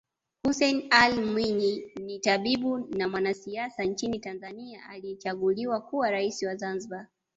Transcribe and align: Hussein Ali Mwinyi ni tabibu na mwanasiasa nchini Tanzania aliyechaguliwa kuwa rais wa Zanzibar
Hussein 0.45 0.87
Ali 0.91 1.21
Mwinyi 1.21 1.83
ni 1.95 2.19
tabibu 2.19 2.77
na 2.77 3.07
mwanasiasa 3.09 3.83
nchini 3.83 4.19
Tanzania 4.19 4.89
aliyechaguliwa 4.89 5.79
kuwa 5.81 6.11
rais 6.11 6.43
wa 6.43 6.55
Zanzibar 6.55 7.07